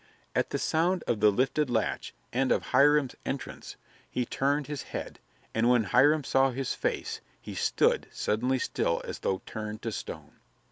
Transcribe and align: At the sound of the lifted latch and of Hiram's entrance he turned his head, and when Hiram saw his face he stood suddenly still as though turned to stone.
At 0.35 0.49
the 0.49 0.57
sound 0.57 1.03
of 1.05 1.19
the 1.19 1.29
lifted 1.31 1.69
latch 1.69 2.11
and 2.33 2.51
of 2.51 2.69
Hiram's 2.71 3.15
entrance 3.23 3.75
he 4.09 4.25
turned 4.25 4.65
his 4.65 4.81
head, 4.81 5.19
and 5.53 5.69
when 5.69 5.83
Hiram 5.83 6.23
saw 6.23 6.49
his 6.49 6.73
face 6.73 7.21
he 7.39 7.53
stood 7.53 8.07
suddenly 8.11 8.57
still 8.57 9.03
as 9.05 9.19
though 9.19 9.43
turned 9.45 9.83
to 9.83 9.91
stone. 9.91 10.39